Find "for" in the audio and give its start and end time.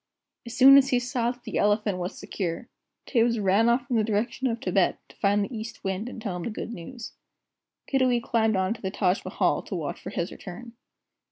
10.01-10.09